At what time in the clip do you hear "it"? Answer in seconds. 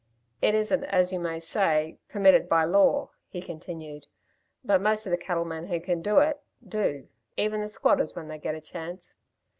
0.41-0.55, 6.17-6.41